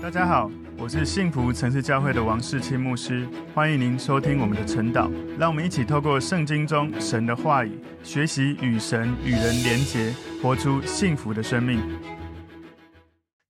[0.00, 0.48] 大家好，
[0.78, 5.10] 我是幸福城市教会的王世清牧师，欢迎您收听我们的晨祷。
[5.36, 11.80] 让我们一起透过圣经中神的话语，学习与神与人连结，活出幸福的生命。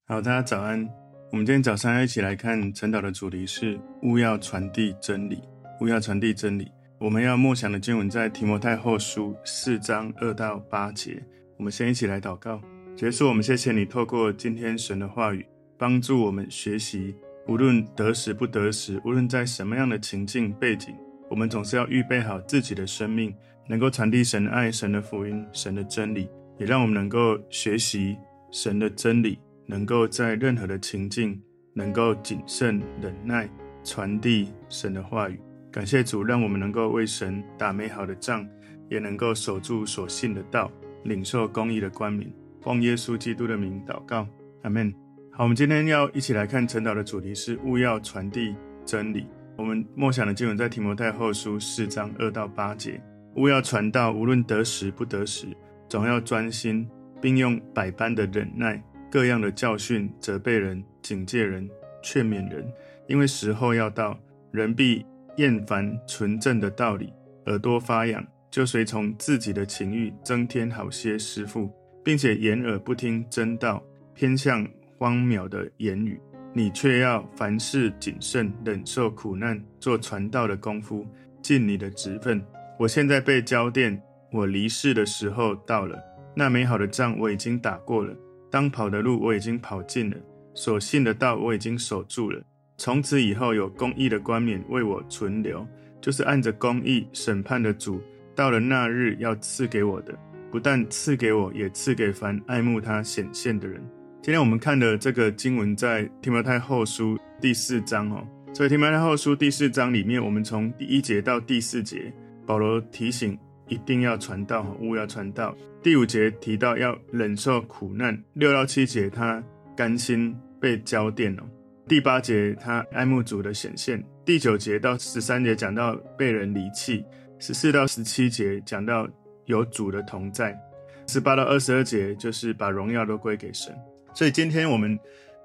[0.06, 0.88] 好，大家早安。
[1.30, 5.42] 我们今天早上要一起来看晨祷的主题是勿要传递真理，
[5.82, 6.72] 勿要传递真理。
[6.98, 11.22] 我们要默想的经文在提摩太后书四章二到八节。
[11.58, 12.58] 我们先一起来祷告，
[12.96, 13.28] 结束。
[13.28, 15.44] 我们谢谢你透过今天神的话语。
[15.78, 17.14] 帮助我们学习，
[17.46, 20.94] 无论得时不得时，无论在什么样的情境背景，
[21.30, 23.32] 我们总是要预备好自己的生命，
[23.68, 26.28] 能够传递神的爱、神的福音、神的真理，
[26.58, 28.18] 也让我们能够学习
[28.50, 31.40] 神的真理，能够在任何的情境，
[31.74, 33.48] 能够谨慎忍耐，
[33.84, 35.40] 传递神的话语。
[35.70, 38.44] 感谢主，让我们能够为神打美好的仗，
[38.90, 40.72] 也能够守住所信的道，
[41.04, 42.28] 领受公义的冠冕。
[42.60, 44.26] 奉耶稣基督的名祷告，
[44.62, 45.07] 阿门。
[45.38, 49.24] 好，我们今天要一起来看陈导的主题是勿要传递真理。
[49.56, 53.00] 我们默想的经文在提摩太后书四章二到八节。
[53.36, 55.46] 勿要传道，无论得时不得时，
[55.88, 56.88] 总要专心，
[57.20, 61.70] 并用百般的忍耐，各样的教训，责备人，警戒人，
[62.02, 62.68] 劝勉人。
[63.06, 64.18] 因为时候要到，
[64.50, 67.12] 人必厌烦纯正的道理，
[67.46, 71.70] 耳朵发痒，就随从自己的情欲，增添好些师傅，
[72.02, 73.80] 并且掩耳不听真道，
[74.14, 74.66] 偏向
[74.98, 76.20] 荒谬的言语，
[76.52, 81.06] 你却要凡事谨慎，忍受苦难，做传道的功夫，
[81.40, 82.44] 尽你的职分。
[82.78, 83.98] 我现在被浇奠，
[84.32, 85.96] 我离世的时候到了。
[86.34, 88.14] 那美好的仗我已经打过了，
[88.50, 90.16] 当跑的路我已经跑尽了，
[90.52, 92.40] 所信的道我已经守住了。
[92.76, 95.66] 从此以后，有公义的冠冕为我存留，
[96.00, 98.00] 就是按着公义审判的主，
[98.34, 100.16] 到了那日要赐给我的，
[100.50, 103.82] 不但赐给我，也赐给凡爱慕他显现的人。
[104.20, 112.12] 今天我们看的这个经文在提摩太后书第四章哦，所以提摩太后书第四章里面，我们从第一节到第四节，
[112.44, 115.56] 保罗提醒一定要传道，务要传道。
[115.82, 119.42] 第五节提到要忍受苦难，六到七节他
[119.76, 121.44] 甘心被浇奠哦，
[121.86, 127.04] 第八节他爱慕主的显现，第九节到十三节讲到被人离弃，
[127.38, 129.08] 十四到十七节讲到
[129.46, 130.58] 有主的同在，
[131.06, 133.72] 十八到二十二节就是把荣耀都归给神。
[134.18, 134.98] 所以今天我们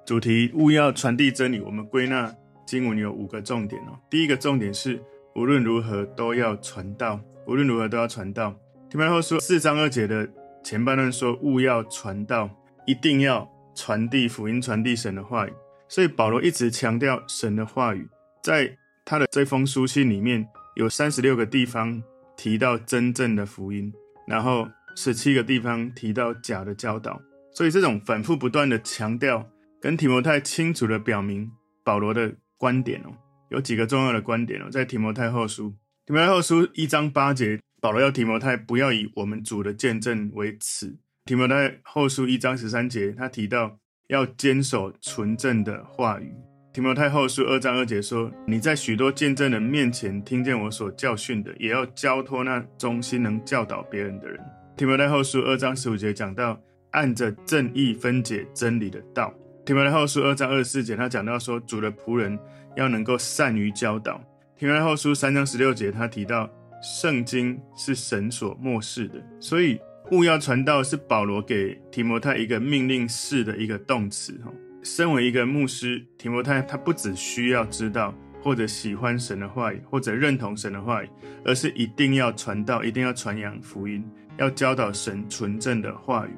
[0.04, 2.36] 主题务要传递真理，我们归纳
[2.66, 3.94] 经文有五个重点哦。
[4.10, 5.00] 第一个重点是
[5.36, 8.52] 无论如何都要传道，无论如何都要传道。
[8.90, 10.28] 提摩太后书四章二节的
[10.64, 12.50] 前半段说务要传道，
[12.88, 15.54] 一定要传递福音，传递神的话语。
[15.88, 18.10] 所以保罗一直强调神的话语，
[18.42, 20.44] 在他的这封书信里面
[20.78, 22.02] 有三十六个地方
[22.36, 23.94] 提到真正的福音，
[24.26, 27.22] 然后十七个地方提到假的教导。
[27.54, 29.48] 所以这种反复不断的强调，
[29.80, 31.52] 跟提摩太清楚的表明
[31.84, 33.14] 保罗的观点哦，
[33.50, 35.76] 有几个重要的观点哦，在提摩太后书，
[36.06, 40.98] 提摩太后书一章八节，保罗要提摩太不要以我们主的见证为耻。
[41.26, 43.78] 提摩太后书一章十三节，他提到
[44.08, 46.34] 要坚守纯正的话语。
[46.74, 54.40] 提摩太后书二章二节说，你在许多见证人面前听见我所教训的，也要交托那忠心能教导别人的人。
[54.76, 56.60] 提摩太后书二章十五节讲到。
[56.94, 59.34] 按着正义分解真理的道，
[59.66, 62.38] 提摩太后书二章二十四节，他讲到说，主的仆人
[62.76, 64.20] 要能够善于教导。
[64.58, 66.50] 提摩太后书三章十六节，他提到
[66.82, 69.80] 圣经是神所默示的，所以
[70.12, 74.40] 务要传道是保罗给提摩太一个命令式的一个动词。
[74.44, 74.52] 哈，
[74.84, 81.10] 身为一个牧师，提摩太他不只需要知道或者喜欢神的话语，或者认同神的话语，
[81.44, 84.06] 而是一定要传道，一定要传扬福音，
[84.38, 86.32] 要教导神纯正的话语。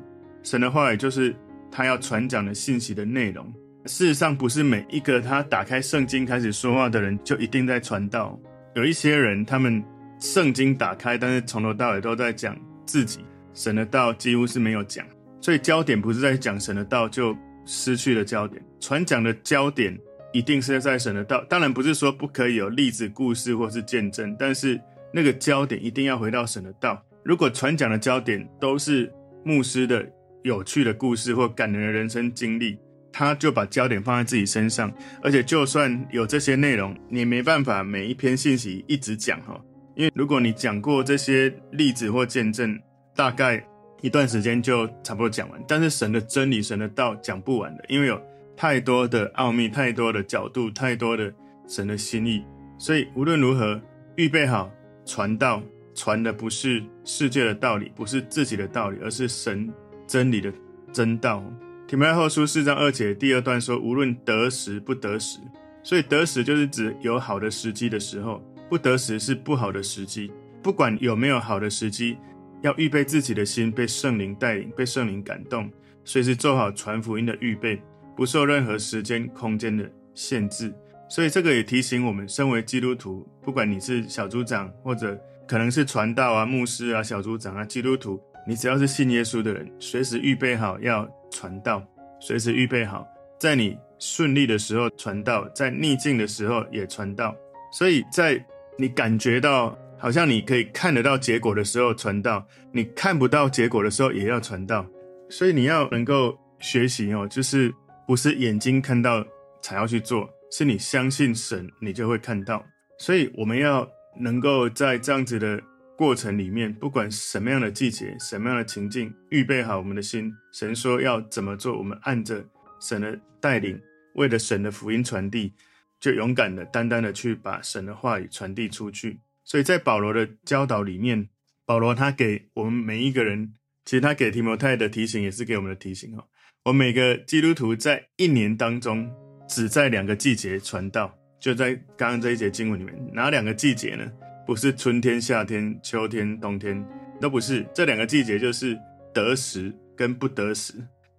[0.45, 1.35] 神的话语就是
[1.72, 3.51] 他要传讲的信息的内容。
[3.88, 8.39] 事实上，不是每一个他打开圣经开始说话的人就一定在传道。
[8.75, 9.84] 有一些人，他们
[10.19, 12.55] 圣经打开，但是从头到尾都在讲
[12.85, 15.03] 自己，神的道几乎是没有讲。
[15.41, 17.35] 所以焦点不是在讲神的道，就
[17.66, 18.63] 失去了焦点。
[18.79, 19.97] 传讲的焦点
[20.31, 21.43] 一定是在神的道。
[21.49, 24.79] 当然不是说不可以有例子、故事或是见证，但是
[25.11, 27.03] 那个焦点一定要回到神的道。
[27.23, 29.11] 如果传讲的焦点都是
[29.43, 30.08] 牧师的。
[30.46, 32.78] 有趣的故事或感人的人生经历，
[33.12, 34.94] 他就把焦点放在自己身上，
[35.24, 39.59] 而且就算有这些内容，你没办法每一篇信息一直讲哈，
[39.96, 42.80] 因为如果你讲过这些例子或见证，
[43.16, 43.66] 大概
[44.02, 45.59] 一段时间就差不多讲完。
[45.68, 48.22] 但是神的真理、神的道讲不完的，因为有
[48.56, 51.34] 太多的奥秘、太多的角度、太多的
[51.68, 52.46] 神的心意，
[52.78, 53.82] 所以无论如何，
[54.16, 54.72] 预备好
[55.08, 55.59] 传道，
[55.96, 59.74] 传的不是世界的道理，不是自己的道理，而是神。
[60.07, 60.52] 真理的
[60.93, 61.43] 真道，
[61.87, 65.40] 提摩太后书四章二节第二段说，无论得时不得时，
[65.84, 70.31] 所以得时就是指有好的时机的时候，不得时是不好的时机。
[70.61, 72.17] 不管有没有好的时机，
[72.61, 75.69] 要预备自己的心被圣灵带领，被圣灵感动，
[76.03, 77.81] 随时做好传福音的预备，
[78.16, 80.73] 不受任何时间空间的限制。
[81.08, 91.84] 所以这个也提醒我们，身为基督徒，不管你是小组长，或者可能是传道啊、牧师啊、小组长啊，基督徒，你只要是信耶稣的人，随时预备好要传道，
[92.20, 93.08] 随时预备好，
[93.40, 97.36] 在你顺利的时候传道，在逆境的时候也传道。
[97.72, 98.44] 所以在
[98.78, 104.86] 你感觉到好像你可以看得到结果的时候传道，你看不到结果的时候也要传道。
[105.30, 107.74] 所以你要能够学习哦，就是
[108.08, 109.26] 不是眼睛看到
[109.62, 110.30] 才要去做。
[110.52, 112.64] 是你相信神，你就会看到。
[113.00, 113.86] 所以我们要
[114.20, 115.59] 能够在这样子的
[115.97, 120.34] 过程里面，不管什么样的季节、什么样的情境，预备好我们的心。
[120.52, 122.46] 神说要怎么做，我们按着
[122.80, 123.82] 神的带领，
[124.16, 125.53] 为了神的福音传递，
[126.00, 129.20] 就勇敢的、单单的去把神的话语传递出去。
[129.44, 131.30] 所以在保罗的教导里面，
[131.66, 133.53] 保罗他给我们每一个人，
[133.84, 136.18] 其实他给提摩太的提醒，也是给我们的提醒。
[136.66, 139.12] 我每个基督徒在一年当中。
[139.47, 144.12] 只在两个季节传道，就在刚刚这一节经文里面，哪两个季节呢？
[144.46, 146.86] 不是春天、夏天、秋天、冬天，
[147.20, 147.66] 都不是。
[147.74, 148.78] 这两个季节就是
[149.14, 150.74] 得时跟不得时。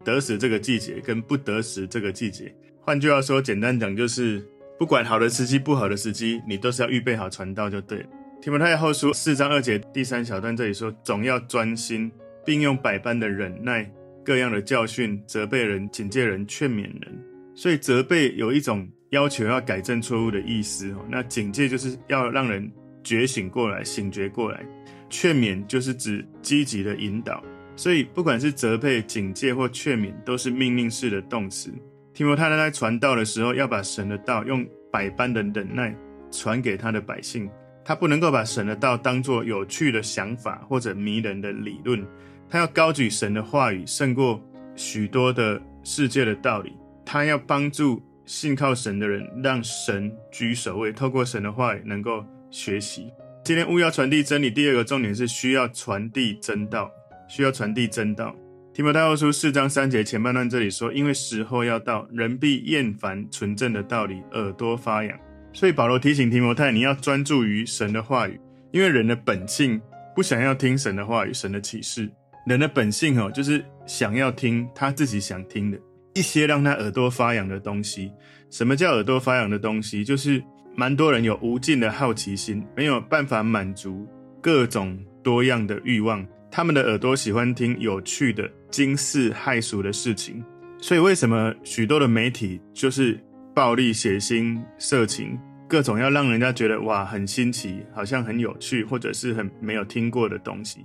[0.04, 4.40] 得时这个季节跟不得时这个季节，换句话说，简单讲就是，
[4.78, 8.06] 不管好的时机、不好的时机，你都是要预备好传道就对了。
[8.40, 12.08] 提摩太后书四章二节第三小段这里说，总要专心，
[12.44, 13.90] 并用百般的忍耐、
[14.24, 17.20] 各样的教训责备人、警戒人、劝勉人。
[17.56, 22.70] 所以责备有一种要求要改正错误的意思，那警戒就是要让人
[23.06, 24.66] 觉醒过来、醒觉过来，
[25.08, 27.40] 劝勉就是指积极的引导。
[27.76, 31.72] 所以不管是责备、警戒或劝勉，都是命令式的动词。
[32.12, 35.94] 提摩太在传道的时候，要把神的道用百般的忍耐
[36.32, 37.48] 传给他的百姓，
[37.84, 42.04] 他不能够把神的道当作有趣的想法或者迷人的理论，
[42.48, 44.42] 他要高举神的话语胜过
[44.74, 46.74] 许多的世界的道理。
[47.04, 52.24] 他要帮助信靠神的人，让神居首位，透过神的话语能够
[52.56, 53.12] 学习。
[53.44, 56.90] 今天务要传递真理，第二个重点是需要传递真道，
[57.28, 58.34] 需要传递真道。
[58.72, 65.18] 提摩太后书四章三节前半段这里说：“因为时候要到，人必厌烦纯正的道理，耳朵发痒。”
[65.52, 68.40] 所以保罗提醒提摩太，你要专注于神的话语，
[68.72, 69.80] 因为人的本性
[70.14, 72.10] 不想要听神的话语、神的启示。
[72.46, 75.78] 人的本性哦，就是想要听他自己想听的。
[76.14, 78.10] 一些让他耳朵发痒的东西。
[78.50, 80.04] 什么叫耳朵发痒的东西？
[80.04, 80.42] 就是
[80.78, 84.06] 蛮多人有无尽的好奇心，没有办法满足
[84.42, 86.24] 各种多样的欲望。
[86.50, 90.44] 他们的耳朵喜欢听有趣的、惊世骇俗的事情。
[90.78, 93.18] 所以，为什么许多的媒体就是
[93.54, 100.84] 暴力、血腥、色情，各种要让人家觉得哇很新奇，好像很有趣，或者是很没有听过的东西？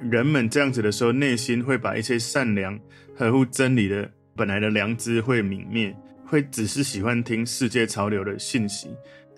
[0.00, 2.76] 人们这样子的时候，内心会把一些善良、
[3.14, 4.10] 合乎真理的。
[4.34, 8.88] 本来的良知会泯灭，会只是喜欢听世界潮流的信息。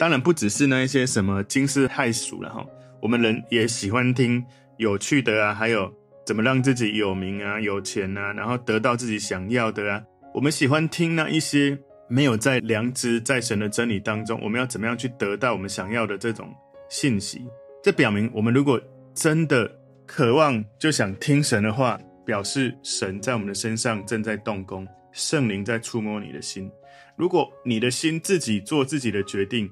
[0.01, 2.67] 当然不只是那一些什么惊世骇俗了哈，
[3.03, 4.43] 我们人也喜欢听
[4.79, 5.93] 有趣的啊，还有
[6.25, 10.03] 怎么让自己有名啊、有钱啊，然后得到自己想要的啊。
[10.33, 16.49] 我们喜欢听那一些没有在良知、在神的真理当中，我们要怎么样去得到我们想要的这种
[16.89, 17.45] 信息？
[17.83, 18.81] 这表明我们如果
[19.15, 19.71] 真的
[20.07, 22.01] 渴望，就想听神的话。
[22.23, 26.71] 表示神在我们的身上正在动工，圣灵在触摸你的心。
[27.17, 29.69] 如果你的心自己做自己的决定，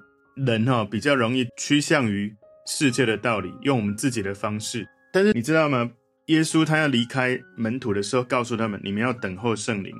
[0.46, 2.34] 人哈比较容易趋向于
[2.66, 4.86] 世界的道理，用我们自己的方式。
[5.12, 5.90] 但是你知道吗？
[6.26, 9.94] 耶稣他要离开门徒的时候，告诉他们：你们要等候圣灵。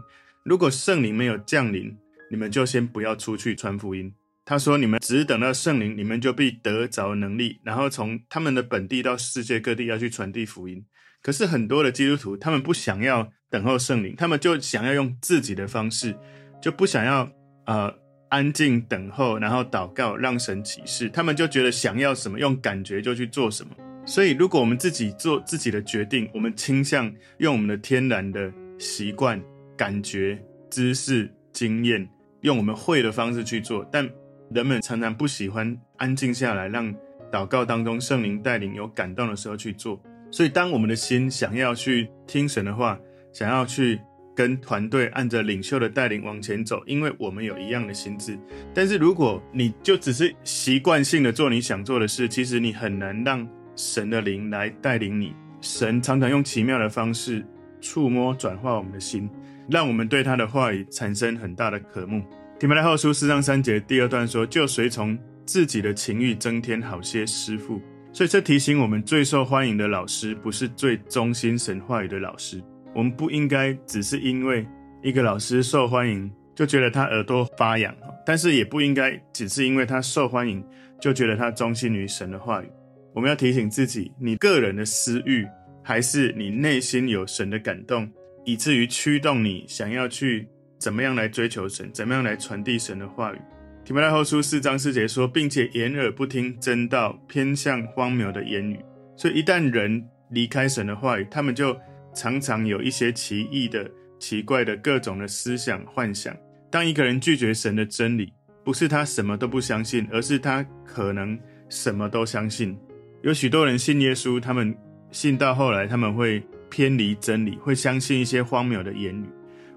[0.45, 1.97] 如果圣灵没有降临，
[2.31, 4.13] 你们就先不要出去传福音。
[4.45, 10.85] 他说：你们只等到圣灵，你们就必得着能力，然后从他们的本地到世界各地要去传递福音。
[11.23, 16.15] 可是很多的基督徒，他们不想要等候圣灵，他们就想要用自己的方式，
[16.63, 17.31] 就不想要
[17.67, 17.95] 呃
[18.29, 21.09] 安静等候，然后祷告让神启示。
[21.09, 23.71] 他们就觉得想要什么，用感觉就去做什么。
[24.05, 29.39] 所以，如果我们自己做自己的决定，我们倾向用我们的天然的习惯、
[29.77, 32.09] 感觉、知识、经验，
[32.41, 33.87] 用我们会的方式去做。
[33.93, 34.09] 但
[34.51, 36.95] 人们常常不喜欢安静下来，让
[37.31, 40.01] 祷告当中圣灵带领有感动的时候去做。
[40.31, 42.99] 所以，当我们的心想要去听神的话，
[43.31, 44.01] 想要去
[44.39, 48.39] 跟团队按着领袖的带领往前走，因为我们有一样的心智。
[48.73, 55.35] 但是，如果你就只是习惯性的做你想做的事，其实你很难让神的灵来带领你。
[55.61, 57.45] 神常常用奇妙的方式
[57.81, 59.29] 触摸、转化我们的心。
[59.69, 62.23] 让我们对他的话语产生很大的渴慕。
[62.61, 67.83] 提摩太后书四章三节第二段说：“就随从自己的情欲增添好些师傅。”
[68.15, 72.63] 所以这提醒我们，最受欢迎的老师不是最忠心神话语的老师。
[72.95, 74.67] 我们不应该只是因为
[75.03, 77.93] 一个老师受欢迎，就觉得他耳朵发痒；
[78.27, 80.65] 但是也不应该只是因为他受欢迎，
[81.01, 82.67] 就觉得他忠心于神的话语。
[83.15, 85.47] 我们要提醒自己，你个人的私欲，
[85.83, 88.09] 还是你内心有神的感动，
[88.45, 90.49] 以至于驱动你想要去。
[90.81, 91.91] 怎么样来追求神？
[91.93, 93.39] 怎么样来传递神的话语？
[93.85, 98.79] 提摩太后书四章四节说，并且掩耳不听真道，偏向荒谬的言语。
[99.17, 101.77] 所以一旦人离开神的话语，他们就
[102.19, 106.37] 常常有一些奇异的、奇怪的各种的思想幻想。
[106.69, 108.33] 当一个人拒绝神的真理，
[108.65, 112.77] 不是他什么都不相信，而是他可能什么都相信。
[113.23, 114.77] 有许多人信耶稣，他们
[115.13, 119.27] 信到后来，他们会偏离真理，会相信一些荒谬的言语。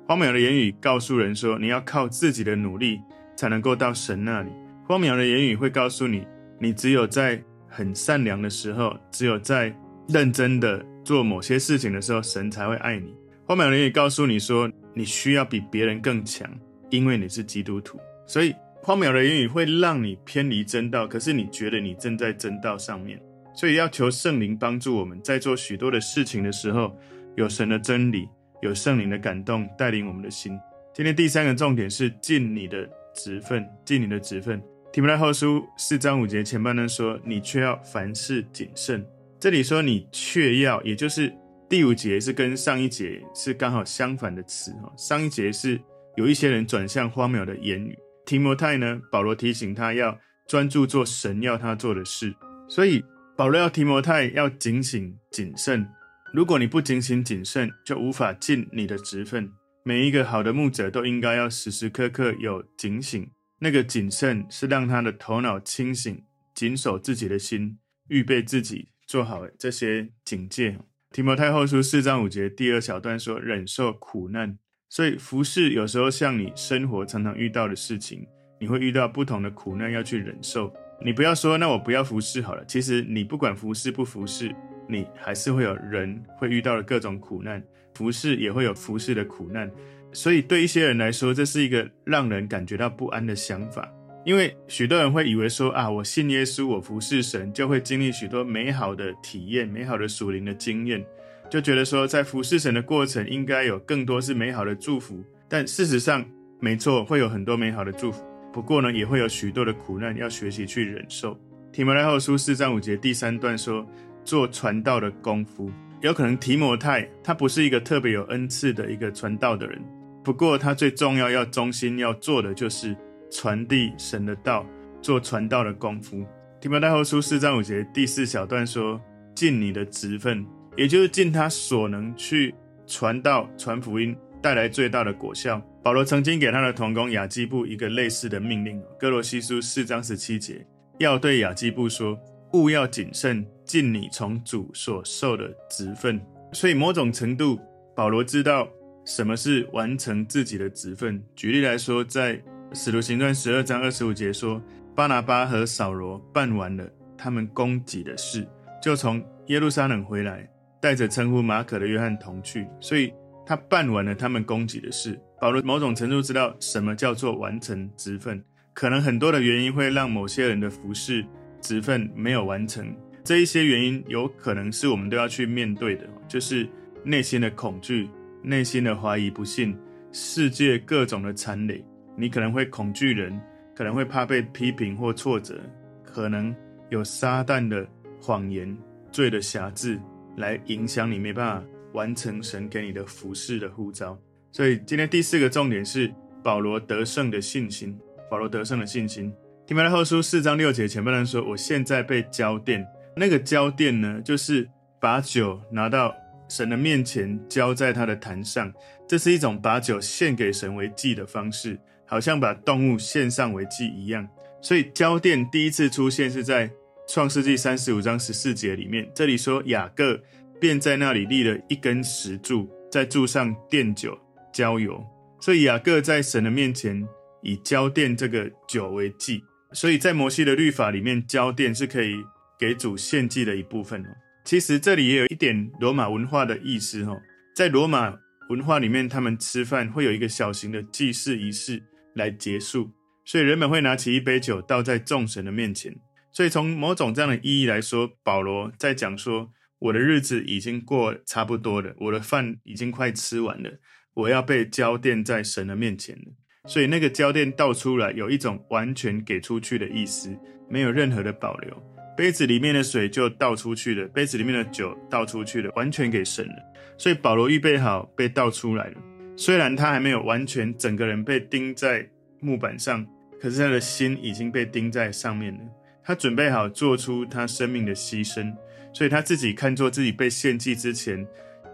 [0.08, 3.00] 荒谬的言语告诉人说，你要靠自己的努力
[3.36, 4.50] 才能够到神那里。
[4.88, 6.26] 荒谬的言语会告诉你，
[6.60, 9.72] 你只有在很善良的时候，只有在
[10.08, 13.14] 认真的做某些事情的时候，神才会爱你。
[13.46, 16.50] 荒谬的言语告诉你说，你需要比别人更强，
[16.90, 18.00] 因为你是基督徒。
[18.26, 23.22] 所以，荒谬的言语会让你偏离真道，可是你觉得你正在真道上面。
[23.54, 26.98] 所以，要求圣灵帮助我们在做许多的事情的时候，
[27.36, 28.28] 有神的真理。
[28.62, 30.56] 有圣灵的感动带领我们的心。
[30.94, 34.62] 今天第三个重点是尽你的职分，尽你的职分。
[34.94, 39.04] 提摩太后书四章五节前半段说：“你却要凡事谨慎。”
[39.42, 41.34] 这里说“你却要”，也就是
[41.68, 44.72] 第五节是跟上一节是刚好相反的词。
[44.96, 45.82] 上一节是
[46.16, 47.98] 有一些人转向荒谬的言语。
[48.24, 50.16] 提摩太呢，保罗提醒他要
[50.48, 52.36] 专注做神要他做的事，
[52.70, 53.04] 所以
[53.36, 55.90] 保罗要提摩太要警醒谨慎。
[56.36, 59.52] 如果你不警醒谨慎，就无法尽你的职分。
[59.84, 63.28] 每一个好的牧者都应该要时时刻刻有警醒。
[63.58, 70.80] 那个谨慎是让他的头脑清醒，谨守自己的心，预备自己做好这些警戒。
[71.12, 78.26] 提摩太后书四章五节第二小段说：“忍受苦难。”所以服侍有时候像你生活常常遇到的事情，
[78.58, 80.74] 你会遇到不同的苦难要去忍受。
[81.04, 82.64] 你不要说，那我不要服侍好了。
[82.64, 84.56] 其实你不管服侍不服侍。
[84.88, 87.62] 你还是会有人会遇到的各种苦难，
[87.94, 89.70] 服侍也会有服侍的苦难，
[90.14, 93.90] 所以对一些人来说，这是一个让人感觉到不安的想法。
[94.24, 101.04] 因为许多人会以为说啊，我信耶稣，我服侍神，就会经历许多美好的体验、美好的属灵的经验，
[101.50, 105.24] 就觉得说在服侍神的过程应该有更多是美好的祝福。
[105.50, 106.26] 但事实上，
[106.60, 108.24] 没错，会有很多美好的祝福，
[108.54, 111.40] 不过呢，也会有许多的苦难要学习去忍受。
[111.72, 113.86] 提摩太后书四章五节第三段说。
[114.24, 119.82] 做传道的功夫，有可能提摩太他不是一个特别有恩赐的一个传道的人，
[120.24, 122.96] 不过他最重要要忠心要做的就是
[123.32, 124.66] 传递神的道，
[125.02, 126.24] 做传道的功夫。
[126.60, 129.02] 提摩太后书四章五节第四小段说
[129.34, 130.46] ：“尽你的职分，
[130.78, 132.54] 也就是尽他所能去
[132.86, 140.64] 传道、传福音，带来最大的果效。”保罗曾经给他的同工亚基布一个类似的命令，哥罗西书四章十七节，
[141.00, 142.20] 要对亚基布说。
[142.54, 146.20] 务要谨慎，尽你从主所受的职分。
[146.52, 147.58] 所以某种程度，
[147.96, 148.68] 保罗知道
[149.06, 151.24] 什么是完成自己的职分。
[151.34, 152.42] 举例来说，在
[152.74, 154.62] 使徒行传十二章二十五节说，
[154.96, 158.48] 巴拿巴和扫罗办完了他们供给的事，
[158.82, 160.50] 就从耶路撒冷回来，
[160.80, 162.66] 带着称呼马可的约翰同去。
[162.80, 163.14] 所以
[163.46, 165.20] 他办完了他们供给的事。
[165.40, 168.42] 保罗某种程度知道什么叫做完成职分。
[168.74, 171.26] 可能很多的原因会让某些人的服侍。
[171.60, 172.92] 职分没有完成，
[173.24, 176.68] 这一些原因有可能是我们都要去面对的，就是
[177.04, 178.10] 内心的恐惧、
[178.42, 179.78] 内心的怀疑、不信、
[180.12, 181.86] 世界各种的残累。
[182.16, 183.40] 你可能会恐惧人，
[183.76, 185.60] 可能会怕被批评或挫折，
[186.04, 186.56] 可能
[186.90, 187.88] 有撒旦的
[188.22, 188.78] 谎言、
[189.12, 190.00] 罪的辖制
[190.38, 194.18] 来影响你，没办法完成神给你的服侍的呼召。
[194.52, 196.14] 所以今天第四个重点是
[196.44, 198.00] 保罗得胜的信心。
[198.30, 199.34] 保罗得胜的信心。
[199.68, 202.82] 提摩太后书四章六节前半段说：“我现在被交奠，
[203.14, 204.70] 那个交奠呢，就是
[205.02, 206.16] 把酒拿到
[206.48, 208.72] 神的面前，浇在他的坛上。
[209.06, 211.78] 这是一种把酒献给神为祭的方式，
[212.12, 214.28] 好像把动物献上为祭一样。
[214.62, 216.70] 所以交奠第一次出现是在
[217.08, 219.10] 创世纪三十五章十四节里面。
[219.16, 220.22] 这里说雅各
[220.60, 224.16] 便在那里立了一根石柱，在柱上奠酒
[224.54, 225.04] 浇油。
[225.40, 227.04] 所以雅各在神的面前
[227.42, 229.42] 以交奠这个酒为祭。”
[229.74, 232.18] 所以在摩西的律法里面，交奠是可以
[232.60, 234.10] 给主献祭的一部分哦。
[234.44, 237.18] 其实这里也有一点罗马文化的意思哦。
[237.56, 238.14] 在罗马
[238.50, 241.82] 文化里面，他们吃饭会有一个小型的祭祀仪式
[242.16, 242.92] 来结束，
[243.26, 245.96] 所以人们会拿起一杯酒倒在众神的面前。
[246.32, 253.80] 所以从某种这样的意义来说，保罗在讲说，我的日子已经过差不多了，我的饭已经快吃完了，
[254.14, 256.24] 我要被交奠在神的面前了。
[256.68, 260.38] 所以那个交奠倒出来，有一种完全给出去的意思，
[260.70, 261.84] 没有任何的保留。
[262.16, 266.56] 杯子里面的水就倒出去了，杯子里面的酒倒出去了，完全给神了。
[266.98, 268.98] 所以保罗预备好被倒出来了，
[269.44, 272.08] 虽然他还没有完全整个人被钉在
[272.42, 273.04] 木板上，
[273.42, 275.60] 可是他的心已经被钉在上面了。
[276.04, 278.54] 他准备好做出他生命的牺牲，
[278.94, 281.26] 所以他自己看作自己被献祭之前，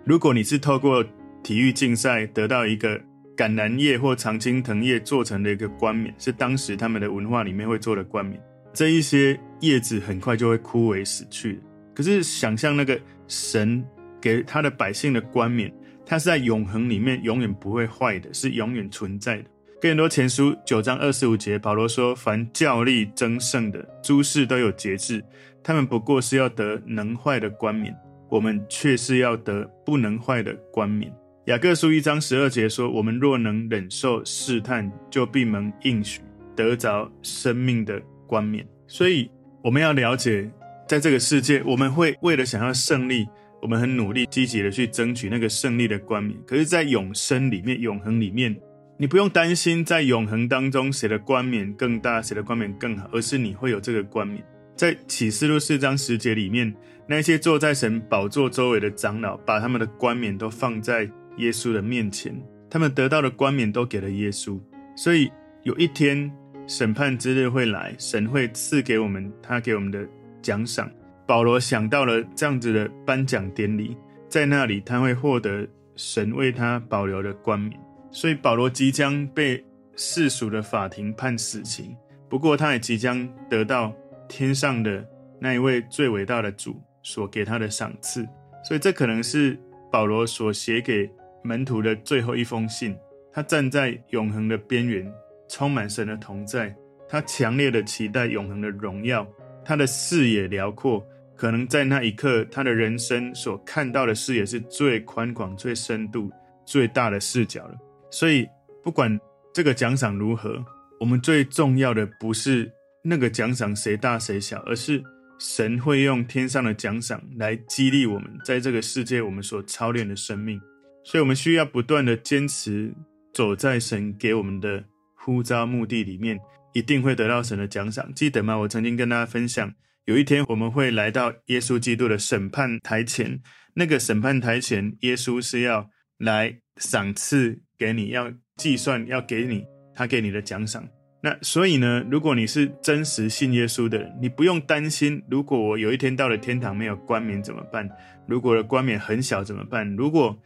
[0.06, 1.04] 如果你是透过
[1.44, 2.98] 体育竞赛得到一个
[3.36, 8.40] 橄榄叶或常青藤叶做成的一个冠冕，是当时他们的文化里面会做的冠冕，
[8.72, 11.60] 这一些叶子很快就会枯萎死去。
[11.94, 13.84] 可是想象那个神
[14.22, 15.74] 给他的百姓的冠冕，
[16.06, 19.46] 它是在永恒里面永远不会坏的，是永远存在的。
[19.86, 25.24] 哥林多前书九章二十五节，保罗说：“凡教力争胜的，诸事都有节制，
[25.62, 27.96] 他们不过是要得能坏的冠冕。”
[28.28, 31.14] 我们却是要得不能坏的冠冕。
[31.46, 36.20] 雅各书一章十二节说：“我们若能忍受试探，就必蒙应许
[36.56, 39.30] 得着生命的冠冕。”所以
[39.64, 40.50] 我们要了解，
[40.88, 43.28] 在这个世界，我们会为了想要胜利，
[43.62, 46.36] 我们很努力、积极的去争取那个胜利的冠冕。
[46.48, 48.60] 可是，在永生里面、永恒里面，
[48.98, 54.42] 你不用担心在永恒当中谁的冠冕更大、谁的冠冕更好，而是你会有这个冠冕。
[54.74, 56.74] 在启示录四章十节里面，
[57.06, 64.58] 那些坐在神宝座周围的长老，把他们的冠冕都放在耶稣的面前，他们得到的冠冕都给了耶稣。
[64.96, 65.30] 所以
[65.64, 66.32] 有一天
[66.66, 70.08] 审判之日会来，神会赐给我们他给我们的
[70.42, 70.90] 奖赏。
[71.28, 73.98] 保罗想到了这样子的颁奖典礼，
[74.30, 77.78] 在那里他会获得神为他保留的冠冕。
[78.16, 79.62] 所以保罗即将被
[79.98, 81.94] 世俗的法庭判死刑，
[82.30, 83.94] 不过他也即将得到
[84.30, 85.06] 天上的
[85.38, 88.26] 那一位最伟大的主所给他的赏赐。
[88.64, 89.60] 所以这可能是
[89.92, 91.12] 保罗所写给
[91.44, 92.96] 门徒的最后一封信。
[93.34, 95.06] 他站在永恒的边缘，
[95.50, 96.74] 充满神的同在。
[97.10, 99.28] 他强烈的期待永恒的荣耀。
[99.66, 106.32] 他的视野辽阔，可能在那一刻，他的人生所看到的视野是最宽广、最深度、
[106.66, 107.76] 最大的视角了。
[108.18, 108.48] 所以，
[108.82, 109.20] 不管
[109.54, 110.64] 这个奖赏如何，
[111.02, 112.72] 我们最重要的不是
[113.04, 115.04] 那个奖赏谁大谁小，而是
[115.38, 120.62] 神会用天上的奖赏来激励我们在这个世界我们所操练的生命。
[121.04, 122.96] 所以，我们需要不断的坚持
[123.34, 124.86] 走在神给我们的
[125.18, 126.40] 呼召目的里面。
[126.72, 128.56] 一定会得到神的奖赏，记得吗？
[128.58, 129.74] 我曾经跟大家分享，
[130.06, 133.42] 有一天我们会来到耶稣基督的审判台前，
[133.76, 140.88] 那个审判台前，耶稣是要来赏赐给你，要计算，要给你他给你的奖赏。
[141.22, 147.90] 那所以呢，如果你是真实信耶稣的人，你不用担心，如果我有一天到了天堂没有冠冕怎么办？
[148.28, 149.96] 如果的冠冕很小怎么办？
[149.96, 150.38] 如果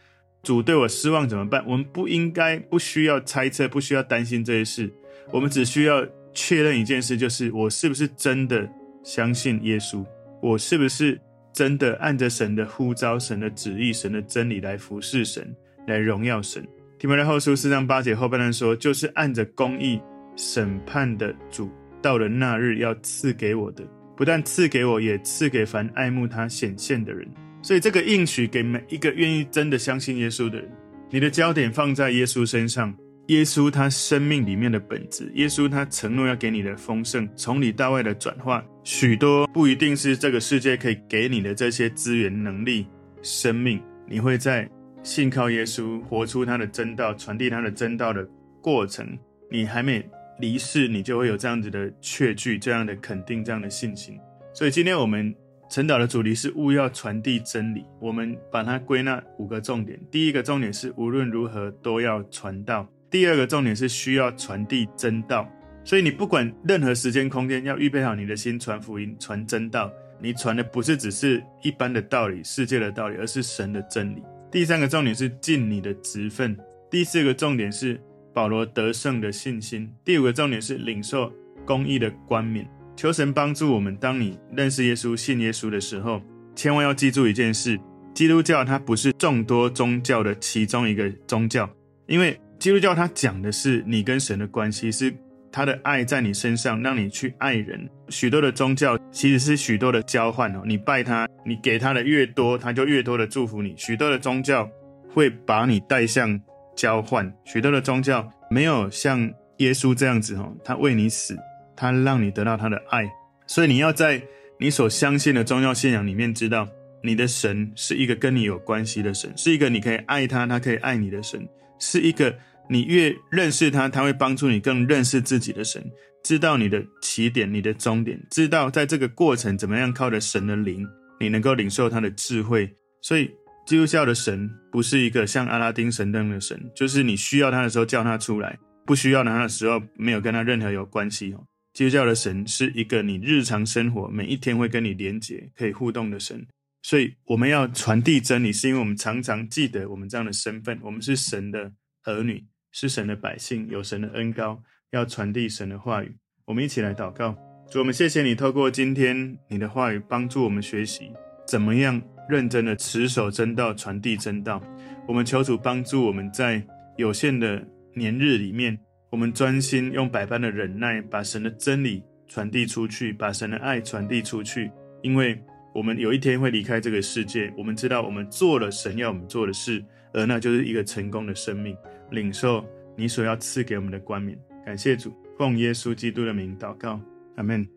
[0.41, 1.63] 主对我失望怎么办？
[1.67, 4.93] 我们不应该，不需要猜测，不需要担心这些事，
[5.31, 6.07] 我们只需要。
[6.31, 8.69] 确认一件事，就是我是不是真的
[9.03, 10.05] 相信耶稣？
[10.41, 11.19] 我是不是
[11.53, 15.55] 真的按着神的呼召、神的旨意、神的真理来服侍神，
[15.87, 16.65] 来荣耀神？
[16.97, 19.99] 提摩太后书四章八节后半段说，就是按着公义
[20.35, 21.69] 审判的主，
[22.01, 23.83] 到了那日要赐给我的，
[24.15, 27.27] 不但赐给我，也赐给凡爱慕他显现的人。
[27.61, 30.69] 所以这个应许给每一个愿意真的相信耶稣的人，
[31.09, 32.93] 你的焦点放在耶稣身上。
[33.29, 42.87] 耶稣他生命里面的本质，耶稣他承诺要给你的丰盛，从里到外的转化，许多不一定是这个世界可以给你的这些资源、能力、
[43.21, 44.67] 生命，你会在
[45.03, 48.27] 信靠耶稣，活出他的真道，传递他的真道的
[48.63, 49.07] 过程，
[49.51, 50.03] 你还没
[50.39, 54.17] 离世，你就会有这样子的确据、这样的肯定、这样的信心。
[54.55, 55.31] 所以今天我们
[55.69, 59.99] 晨祷的主题是务要传递真理，我们把它归纳五个重点。
[60.09, 62.89] 第一个重点是无论如何都要传道。
[63.09, 65.49] 第二个重点是需要传递真道，
[65.83, 69.91] 所以你不管任何时间空间，要预备好你的心传福音、传真道。
[70.21, 74.21] 你传的不是只是一般的道理、世界的道理，而是神的真理。
[74.51, 76.55] 第三个重点是尽你的职分。
[76.91, 77.99] 第四个重点是
[78.33, 79.91] 保罗得胜的信心。
[80.03, 81.31] 第五个重点是领受
[81.65, 82.67] 公义的冠冕。
[82.95, 86.21] 求神帮助我们，当你认识耶稣、信耶稣的时候，
[86.53, 87.79] 千万要记住一件事：
[88.13, 91.67] 基督教它不是众多宗教的其中一个宗教，
[92.05, 92.39] 因为。
[92.59, 95.13] 基督教它讲的是你跟神的关系，是
[95.49, 97.89] 他的爱在你身上，让你去爱人。
[98.09, 103.73] 许多的宗教其实是许多的交换哦，你拜他，你给他的越多，他就越多的祝福你。
[103.77, 104.69] 许多的宗教
[105.07, 106.39] 会把你带向
[106.75, 109.21] 交换，许多的宗教没有像
[109.57, 111.37] 耶稣这样子哦，他为你死，
[111.77, 113.09] 他让你得到他的爱。
[113.47, 114.21] 所以你要在
[114.59, 116.67] 你所相信的宗教信仰里面知道，
[117.01, 121.47] 你的神是一个跟你有关系的神，是一个你可以爱他，他可以爱你的神，
[121.79, 122.35] 是一个。
[122.69, 125.83] 你越认识他，他会帮助你更认识自己的神，
[126.23, 130.87] 知道你的起点、你的终点，知道在这个过程怎么样靠着神的灵，
[131.19, 132.71] 你能够领受他的智慧。
[133.01, 133.31] 所以，
[133.65, 141.43] 基督教的神不是一个像阿拉丁神灯的神，就是你需要他的时候叫他出来，不需要他的时候没有跟他任何有关系哦。
[141.73, 146.45] 基督教的神是一个你日常生活每一天会跟你连接、可以互动的神。
[146.81, 151.71] 所以，我们要传递真理，是因为我们常常记得我们这样的身份，我们是神的
[152.03, 152.45] 儿女。
[152.71, 156.15] 是神的百姓，有神的恩膏，要传递神的话语。
[156.45, 157.35] 我们一起来祷告，
[157.69, 161.11] 主，我们谢谢你透过今天你的话语，帮助我们学习
[161.45, 164.61] 怎么样认真的持守真道，传递真道。
[165.07, 166.63] 我们求主帮助我们在
[166.97, 167.63] 有限的
[167.95, 168.77] 年日里面，
[169.09, 174.71] 我们专心用百般的忍耐，把神的真理传递出去，把神的爱传递出去。
[175.01, 175.41] 因为
[175.73, 181.75] 我们有一天会离开这个世界，我们知道我们做了神要我们做的事，而那就是一个成功的生命。
[182.11, 186.99] 领受你所要赐给我们的冠冕，感谢主，奉耶稣基督的名祷告，
[187.35, 187.67] 阿门。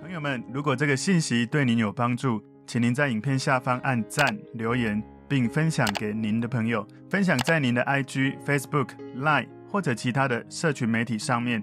[0.00, 11.62] 朋友们，如果这个信息对您有帮助，请您在影片下方按赞、留言，并分享给您的朋友，分享在您的 IG、Facebook、Line 或者其他的社群媒体上面，